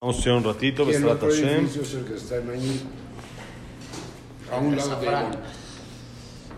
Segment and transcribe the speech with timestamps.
[0.00, 2.80] Vamos a estudiar un ratito, que está en ahí.
[4.52, 5.14] A un lado de él.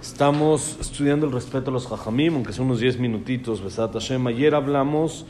[0.02, 4.26] Estamos estudiando el respeto a los Jajamim, aunque son unos 10 minutitos, Besrat Hashem.
[4.26, 5.24] Ayer hablamos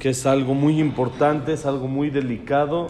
[0.00, 2.88] que es algo muy importante, es algo muy delicado,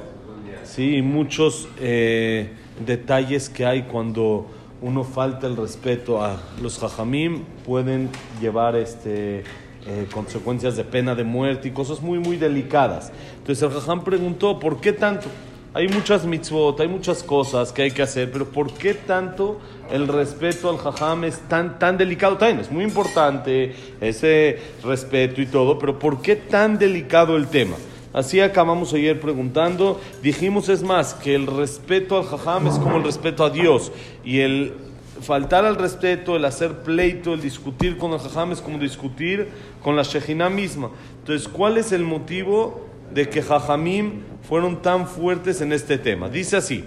[0.65, 2.55] sí, y muchos eh,
[2.87, 4.47] detalles que hay cuando
[4.81, 8.09] uno falta el respeto a los Jajamim pueden
[8.41, 9.45] llevar este,
[9.87, 13.13] eh, consecuencias de pena de muerte y cosas muy, muy delicadas.
[13.39, 15.29] Entonces el Jajam preguntó, ¿por qué tanto?
[15.75, 19.59] Hay muchas mitzvot, hay muchas cosas que hay que hacer, pero ¿por qué tanto
[19.91, 22.37] el respeto al jajam es tan, tan delicado?
[22.37, 27.77] También es muy importante ese respeto y todo, pero ¿por qué tan delicado el tema?
[28.13, 29.99] Así acabamos ayer preguntando.
[30.23, 33.91] Dijimos, es más, que el respeto al jajam es como el respeto a Dios.
[34.23, 34.75] Y el
[35.22, 39.48] faltar al respeto, el hacer pleito, el discutir con el jajam es como discutir
[39.84, 40.90] con la Shejina misma.
[41.20, 46.30] Entonces, ¿cuál es el motivo de que jajamim fueron tan fuertes en este tema?
[46.30, 46.84] Dice así.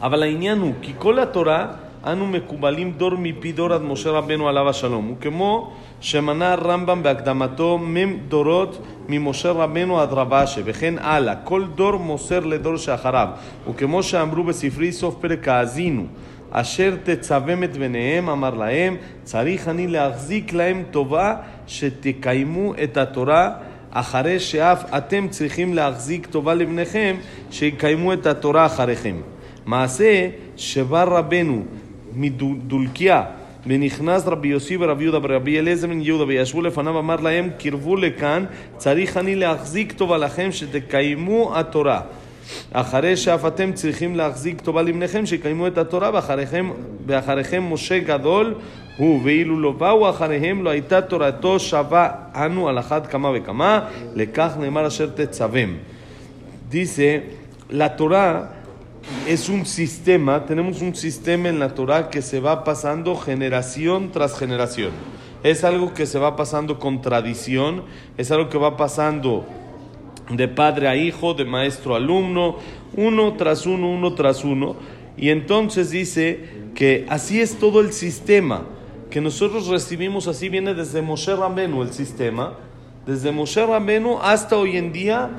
[0.00, 1.66] אבל העניין הוא, כי כל התורה
[2.06, 8.16] אנו מקובלים דור מפי דור עד משה רבנו עליו השלום, וכמו שמנה הרמב"ם בהקדמתו מ"ם
[8.28, 13.28] דורות ממשה רבנו עד רב אשי, וכן הלאה, כל דור מוסר לדור שאחריו,
[13.70, 16.06] וכמו שאמרו בספרי סוף פרק האזינו,
[16.51, 21.35] אשר תצוום את בניהם, אמר להם, צריך אני להחזיק להם טובה
[21.67, 23.51] שתקיימו את התורה
[23.91, 27.15] אחרי שאף אתם צריכים להחזיק טובה לבניכם,
[27.51, 29.15] שיקיימו את התורה אחריכם.
[29.65, 31.63] מעשה שבר רבנו
[32.13, 33.23] מדולקיה
[33.67, 38.45] ונכנס רבי יוסי ורבי יהודה ורבי אליעזר בן יהודה וישבו לפניו אמר להם קרבו לכאן
[38.77, 42.01] צריך אני להחזיק טובה לכם שתקיימו התורה
[42.72, 46.70] אחרי שאף אתם צריכים להחזיק טובה לבניכם שיקיימו את התורה ואחריכם,
[47.06, 48.54] ואחריכם משה גדול
[48.96, 53.80] הוא ואילו לא באו אחריהם לא הייתה תורתו שווה אנו על אחת כמה וכמה
[54.14, 55.76] לכך נאמר אשר תצווים
[56.70, 57.22] dice
[57.70, 58.50] la Torah
[59.26, 64.36] es un sistema, tenemos un sistema en la Torah que se va pasando generación tras
[64.36, 64.90] generación.
[65.44, 67.84] Es algo que se va pasando con tradición,
[68.16, 69.46] es algo que va pasando
[70.35, 72.57] de padre a hijo, de maestro a alumno,
[72.95, 74.75] uno tras uno, uno tras uno.
[75.17, 78.63] Y entonces dice que así es todo el sistema,
[79.09, 82.53] que nosotros recibimos, así viene desde Moshe Rabenu el sistema,
[83.05, 85.29] desde Moshe Rabenu hasta hoy en día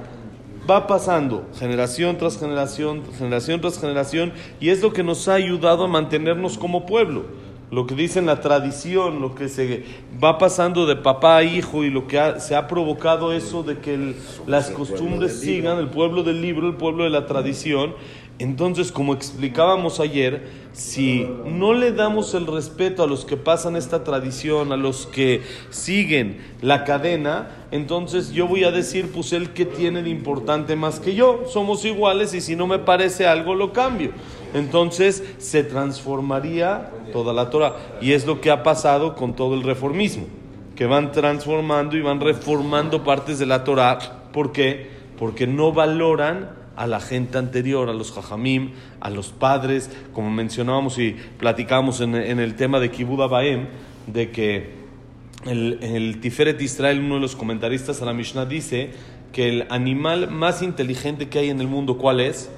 [0.69, 5.85] va pasando generación tras generación, generación tras generación, y es lo que nos ha ayudado
[5.85, 7.25] a mantenernos como pueblo.
[7.73, 9.83] Lo que dice en la tradición, lo que se
[10.23, 13.79] va pasando de papá a hijo y lo que ha- se ha provocado eso de
[13.79, 14.17] que el-
[14.47, 17.95] las el costumbres sigan, el pueblo del libro, el pueblo de la tradición.
[18.39, 24.05] Entonces, como explicábamos ayer, si no le damos el respeto a los que pasan esta
[24.05, 25.41] tradición, a los que
[25.71, 31.01] siguen la cadena, entonces yo voy a decir, pues él que tiene de importante más
[31.01, 34.11] que yo, somos iguales y si no me parece algo lo cambio.
[34.55, 39.63] Entonces se transformaría toda la Torah y es lo que ha pasado con todo el
[39.63, 40.27] reformismo,
[40.77, 43.99] que van transformando y van reformando partes de la Torah.
[44.33, 44.91] ¿Por qué?
[45.19, 50.99] Porque no valoran a la gente anterior, a los jajamim, a los padres, como mencionábamos
[50.99, 53.69] y platicábamos en, el tema de Kibud Abaem,
[54.07, 54.83] de que
[55.47, 58.91] el, el Tiferet Israel, uno de los comentaristas a la Mishnah, dice
[59.33, 62.51] que el animal más inteligente que hay en el mundo, ¿cuál es?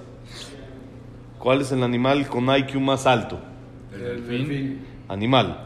[1.45, 3.39] ¿Cuál es el animal con IQ más alto?
[3.93, 4.81] El delfín.
[5.09, 5.59] Animal,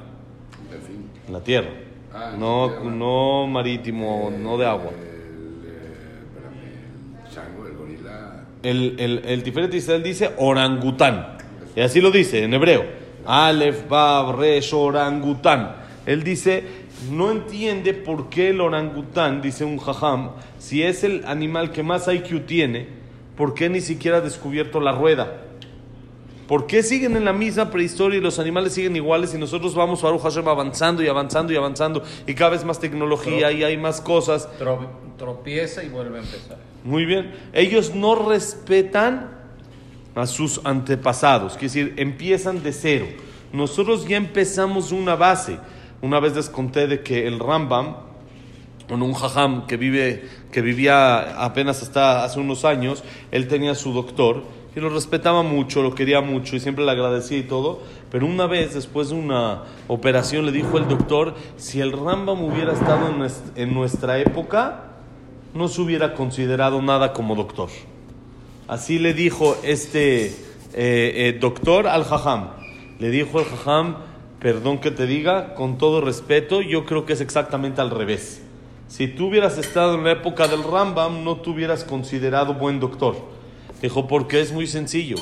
[0.69, 1.09] Delfín.
[1.29, 1.69] en la tierra.
[2.13, 2.91] Ah, en no, la tierra.
[2.97, 4.91] no marítimo, no de agua.
[4.91, 8.45] El, eh, el chango, el gorila.
[8.65, 11.37] El, el, el Tiferet Israel dice orangután.
[11.77, 12.85] Y así lo dice en hebreo.
[13.25, 15.77] Aleph, Bab, Resh, orangután.
[16.07, 16.65] Él dice,
[17.13, 22.09] no entiende por qué el orangután, dice un jajam, si es el animal que más
[22.13, 22.89] IQ tiene,
[23.37, 25.43] ¿por qué ni siquiera ha descubierto la rueda?
[26.49, 30.01] ¿Por qué siguen en la misma prehistoria y los animales siguen iguales y nosotros vamos,
[30.01, 34.01] Baruch Hashem, avanzando y avanzando y avanzando y cada vez más tecnología y hay más
[34.01, 34.49] cosas?
[34.59, 34.89] Tro-
[35.19, 36.57] tropieza y vuelve a empezar.
[36.85, 37.35] Muy bien.
[37.53, 39.29] Ellos no respetan
[40.15, 43.07] a sus antepasados, quiere decir, empiezan de cero.
[43.53, 45.59] Nosotros ya empezamos una base.
[46.01, 47.97] Una vez les conté de que el Rambam,
[48.89, 54.43] un jajam que, vive, que vivía apenas hasta hace unos años, él tenía su doctor
[54.77, 57.81] y lo respetaba mucho, lo quería mucho y siempre le agradecía y todo.
[58.11, 62.73] Pero una vez, después de una operación, le dijo el doctor, si el Rambam hubiera
[62.73, 63.09] estado
[63.57, 64.85] en nuestra época,
[65.55, 67.69] no se hubiera considerado nada como doctor.
[68.69, 70.33] Así le dijo este eh,
[70.75, 72.51] eh, doctor al jajam.
[72.99, 73.97] Le dijo al jajam,
[74.41, 78.43] perdón que te diga, con todo respeto, yo creo que es exactamente al revés.
[78.89, 83.17] Si tú hubieras estado en la época del Rambam, no te hubieras considerado buen doctor.
[83.83, 85.17] Dijo, porque es muy sencillo.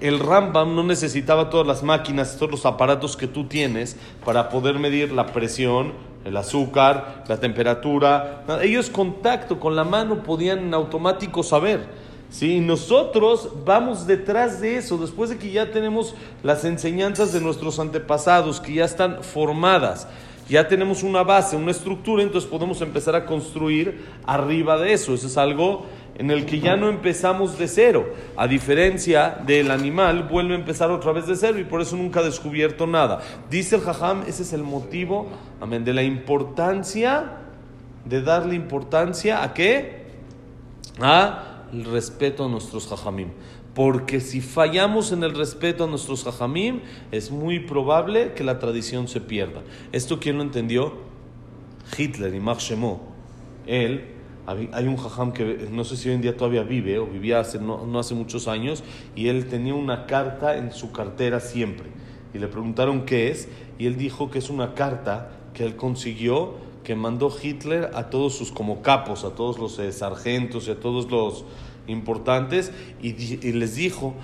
[0.00, 4.78] El Rambam no necesitaba todas las máquinas, todos los aparatos que tú tienes para poder
[4.78, 5.92] medir la presión,
[6.24, 8.44] el azúcar, la temperatura.
[8.60, 11.86] Ellos contacto con la mano podían en automático saber.
[12.30, 12.60] ¿sí?
[12.60, 18.60] Nosotros vamos detrás de eso, después de que ya tenemos las enseñanzas de nuestros antepasados,
[18.60, 20.08] que ya están formadas,
[20.48, 25.14] ya tenemos una base, una estructura, entonces podemos empezar a construir arriba de eso.
[25.14, 25.86] Eso es algo
[26.18, 28.12] en el que ya no empezamos de cero.
[28.36, 32.20] A diferencia del animal, vuelve a empezar otra vez de cero y por eso nunca
[32.20, 33.20] ha descubierto nada.
[33.50, 35.28] Dice el Jajam, ese es el motivo,
[35.60, 37.32] amén, de la importancia,
[38.04, 40.06] de darle importancia a qué?
[41.00, 43.28] A el respeto a nuestros Jajamim.
[43.74, 46.80] Porque si fallamos en el respeto a nuestros Jajamim,
[47.12, 49.60] es muy probable que la tradición se pierda.
[49.92, 50.94] ¿Esto quién lo entendió?
[51.96, 52.72] Hitler y Marx.
[53.66, 54.15] Él
[54.46, 57.58] hay un jajam que no sé si hoy en día todavía vive o vivía hace,
[57.58, 58.84] no, no, hace muchos años
[59.16, 61.86] y él tenía una carta en su cartera siempre.
[62.32, 63.48] Y le preguntaron qué es
[63.78, 66.54] y él dijo que es una carta que él consiguió
[66.84, 70.78] que mandó Hitler a todos sus como capos, a todos los eh, sargentos y a
[70.78, 71.44] todos los
[71.88, 72.72] importantes
[73.02, 74.14] y, y les dijo,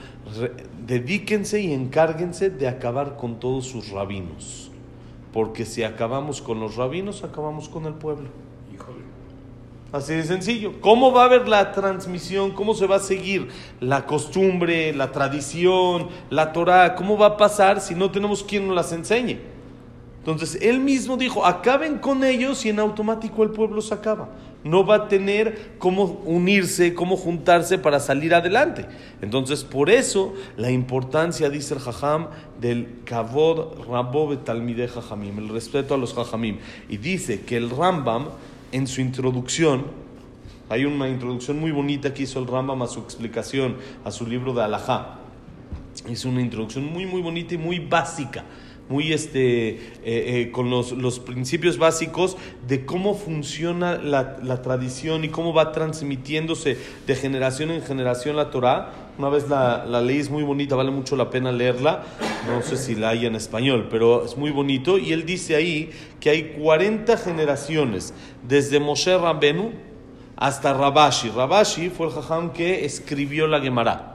[0.86, 4.70] dedíquense y encárguense de acabar con todos sus rabinos.
[5.32, 8.28] Porque si acabamos con los rabinos, acabamos con el pueblo.
[9.92, 10.80] Así de sencillo.
[10.80, 12.52] ¿Cómo va a haber la transmisión?
[12.52, 13.48] ¿Cómo se va a seguir
[13.78, 16.94] la costumbre, la tradición, la Torah?
[16.94, 19.38] ¿Cómo va a pasar si no tenemos quien nos las enseñe?
[20.20, 24.28] Entonces, él mismo dijo, acaben con ellos y en automático el pueblo se acaba.
[24.62, 28.86] No va a tener cómo unirse, cómo juntarse para salir adelante.
[29.20, 32.28] Entonces, por eso, la importancia, dice el Jajam,
[32.60, 36.58] del Kavod Rabove Talmide Jajamim, el respeto a los Jajamim.
[36.88, 38.28] Y dice que el Rambam,
[38.72, 39.86] en su introducción,
[40.68, 44.54] hay una introducción muy bonita que hizo el Rambam a su explicación, a su libro
[44.54, 45.18] de Alajá.
[46.08, 48.44] Es una introducción muy, muy bonita y muy básica,
[48.92, 52.36] muy este, eh, eh, con los, los, principios básicos
[52.68, 58.50] de cómo funciona la, la, tradición y cómo va transmitiéndose de generación en generación la
[58.50, 58.92] Torah.
[59.16, 62.02] Una vez la, la ley es muy bonita, vale mucho la pena leerla.
[62.46, 64.98] No sé si la hay en español, pero es muy bonito.
[64.98, 65.90] Y él dice ahí
[66.20, 68.12] que hay 40 generaciones,
[68.46, 69.72] desde Moshe Rabbenu
[70.36, 71.30] hasta Rabashi.
[71.30, 74.11] Rabashi fue el jajam que escribió la Gemara.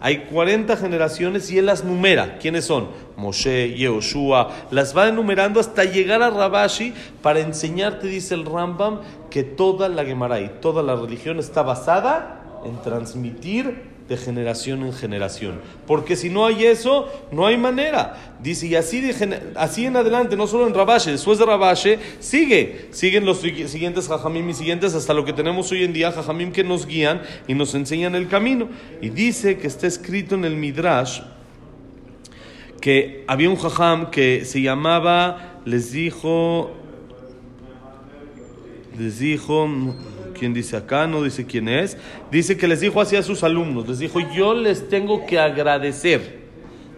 [0.00, 2.38] Hay 40 generaciones y él las numera.
[2.38, 2.88] ¿Quiénes son?
[3.16, 4.50] Moshe, Yehoshua.
[4.70, 9.00] Las va enumerando hasta llegar a Rabashi para enseñarte, dice el Rambam,
[9.30, 14.92] que toda la Gemara y toda la religión está basada en transmitir de generación en
[14.92, 15.60] generación.
[15.86, 18.36] Porque si no hay eso, no hay manera.
[18.42, 22.88] Dice, y así, de, así en adelante, no solo en Rabache, después de Rabache, sigue.
[22.90, 26.64] Siguen los siguientes Jajamim y siguientes hasta lo que tenemos hoy en día, Jajamim que
[26.64, 28.68] nos guían y nos enseñan el camino.
[29.02, 31.20] Y dice que está escrito en el Midrash
[32.80, 36.70] que había un Jajam que se llamaba, les dijo,
[38.96, 39.68] les dijo,
[40.38, 41.06] ¿Quién dice acá?
[41.06, 41.96] No dice quién es.
[42.30, 43.88] Dice que les dijo así a sus alumnos.
[43.88, 46.38] Les dijo, yo les tengo que agradecer.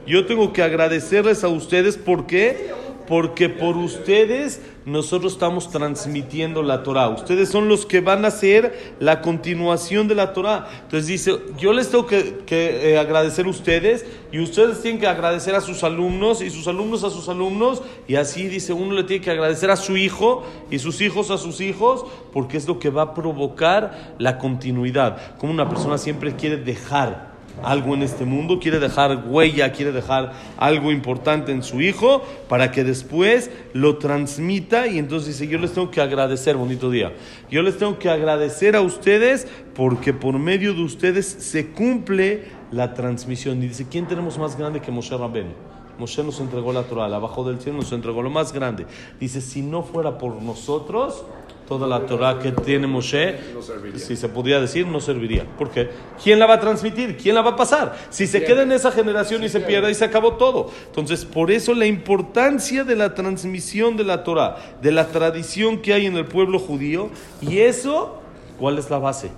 [0.07, 1.97] Yo tengo que agradecerles a ustedes.
[1.97, 2.71] ¿Por qué?
[3.11, 7.09] Porque por ustedes nosotros estamos transmitiendo la Torah.
[7.09, 10.69] Ustedes son los que van a ser la continuación de la Torah.
[10.85, 15.57] Entonces dice, yo les tengo que, eh, agradecer a ustedes y ustedes tienen que agradecer
[15.57, 17.83] a sus alumnos y sus alumnos a sus alumnos.
[18.07, 21.39] Y así dice, uno le tiene que agradecer a su hijo y sus hijos a
[21.39, 25.37] sus hijos porque es lo que va a provocar la continuidad.
[25.37, 27.30] Como una persona siempre quiere dejar
[27.63, 32.71] algo en este mundo, quiere dejar huella, quiere dejar algo importante en su hijo para
[32.71, 37.13] que después lo transmita y entonces dice, yo les tengo que agradecer, bonito día,
[37.51, 42.95] yo les tengo que agradecer a ustedes porque por medio de ustedes se cumple la
[42.95, 43.63] transmisión.
[43.63, 45.80] Y dice, ¿quién tenemos más grande que Moshe Rabben?
[46.01, 48.87] Moshe nos entregó la Torah, abajo del cielo nos entregó lo más grande.
[49.21, 51.25] Dice, si no fuera por nosotros,
[51.69, 53.61] toda la Torah que tiene Moshe, no
[53.99, 55.45] si se podría decir, no serviría.
[55.59, 55.91] ¿Por qué?
[56.23, 57.19] ¿Quién la va a transmitir?
[57.19, 57.99] ¿Quién la va a pasar?
[58.09, 60.71] Si se queda en esa generación y se pierde y se acabó todo.
[60.87, 65.93] Entonces, por eso la importancia de la transmisión de la Torah, de la tradición que
[65.93, 67.11] hay en el pueblo judío,
[67.43, 68.23] y eso,
[68.59, 69.31] ¿cuál es la base?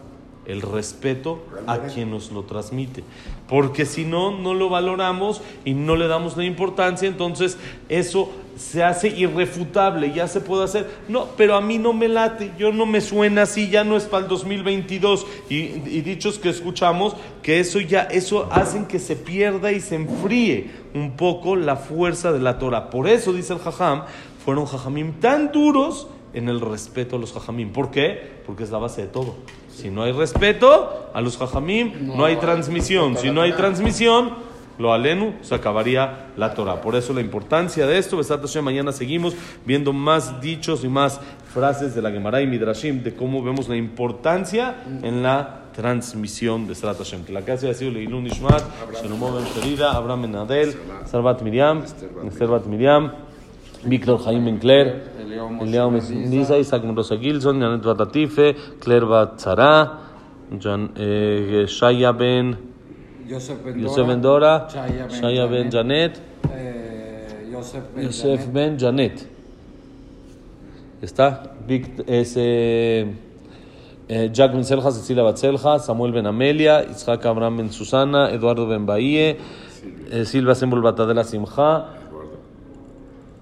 [0.47, 3.05] El respeto a quien nos lo transmite.
[3.49, 7.59] Porque si no, no lo valoramos y no le damos la importancia, entonces
[7.89, 10.91] eso se hace irrefutable, ya se puede hacer.
[11.09, 14.05] No, pero a mí no me late, yo no me suena así, ya no es
[14.05, 15.27] para el 2022.
[15.49, 19.97] Y, y dichos que escuchamos, que eso ya, eso hacen que se pierda y se
[19.97, 22.91] enfríe un poco la fuerza de la Torah.
[22.91, 24.05] Por eso, dice el Jajam,
[24.45, 27.73] fueron Jajamim tan duros en el respeto a los jajamim.
[27.73, 28.41] ¿Por qué?
[28.47, 29.37] Porque es la base de todo.
[29.75, 33.17] Si no hay respeto a los jajamim, no, hay transmisión.
[33.17, 34.35] Si no hay transmisión,
[34.79, 36.81] lo alenu, se acabaría la Torah.
[36.81, 38.17] Por eso la importancia de esto.
[38.17, 41.21] Besat Hashem, mañana seguimos viendo más dichos y más
[41.53, 46.71] frases de la Gemara y Midrashim de cómo vemos la importancia en la transmisión de
[46.71, 47.25] Besat Hashem.
[47.25, 48.63] Que la casa haya sido Leilun Ishmat,
[49.03, 50.75] Shlomo Ben Ferida, Abraham Ben Adel,
[51.07, 53.13] Sarbat Miriam, Esther Bat Miriam,
[53.85, 55.03] Víctor Jaime Ben Claire,
[55.61, 59.99] Eliao Misa, Isaac Rosa Gilson, Janet Bat Latife, Claire Bat Zara,
[60.59, 62.57] Jan- eh, Shaya Ben...
[63.27, 66.21] Yosef Ben Yosef Ben Dora, Shaya Ben Janet,
[66.53, 68.53] eh, Yosef Ben Janet.
[68.53, 69.29] Ben Janet.
[71.01, 71.43] ¿Está?
[72.07, 73.07] Es, eh,
[74.09, 78.85] eh, Jack Ben Selja, Cecilia Batzelja, Samuel Ben Amelia, Isaac Abraham Ben Susana, Eduardo Ben
[78.87, 79.37] Bahie,
[80.11, 82.02] eh, Silva Sembol Batadela Simja, eh,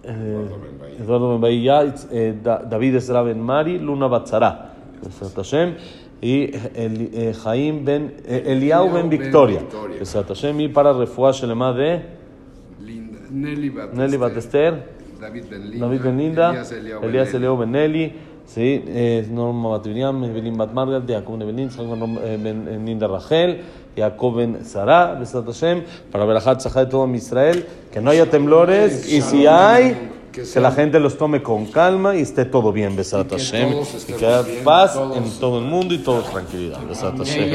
[0.02, 4.72] Eduardo Ben Bahie, Yaitz, eh, Da- David Esra Ben Mari, Luna Batzara,
[6.22, 9.60] y el, eh, Jaim Ben, eh, Eliau Ben Eliau Victoria,
[10.60, 12.02] y para Refuah Shelema de.
[13.30, 14.72] Nelly Batester.
[14.74, 15.78] Nelly.
[15.78, 16.50] David Ben Linda.
[16.50, 16.72] Elías
[17.34, 17.70] Elías Ben
[18.86, 21.58] eh, Norma Bat Miriam, Evelyn Bat Margaret, Jacob Ben
[22.18, 22.38] eh,
[22.68, 23.60] eh, Linda Rachel,
[24.00, 28.28] Jacob Ben Sara, Besat Hashem, para Berajat Zahá de todo mi Israel, que no haya
[28.28, 32.94] temblores y si hay, Que la gente los tome con calma y esté todo bien,
[32.94, 33.74] Besat Hashem,
[34.08, 37.50] y que haya paz en todo el mundo y todos tranquilidad, Besat Hashem.